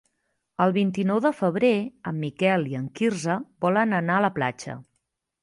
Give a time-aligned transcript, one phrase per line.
[0.63, 1.71] El vint-i-nou de febrer
[2.13, 4.81] en Miquel i en Quirze volen anar a la platja.